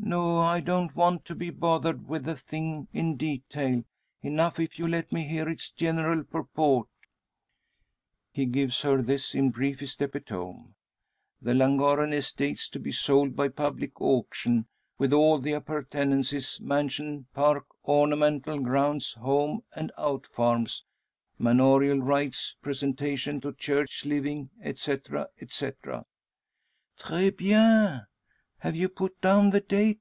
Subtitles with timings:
[0.00, 0.38] "No.
[0.38, 3.84] I don't want to be bothered with the thing in detail.
[4.22, 6.88] Enough, if you let me hear its general purport."
[8.32, 10.68] He gives her this in briefest epitome:
[11.44, 14.66] "_The Llangorren estates to be sold by public auction,
[14.98, 20.84] with all the appurtenances, mansion, park, ornamental grounds, home and out farms,
[21.38, 26.04] manorial rights, presentation to church living, etc, etc_."
[26.96, 28.06] "Tres bien!
[28.62, 30.00] Have you put down the date?